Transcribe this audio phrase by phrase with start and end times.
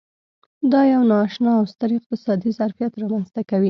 [0.71, 3.59] دا یو نا اشنا او ستر اقتصادي ظرفیت رامنځته کوي.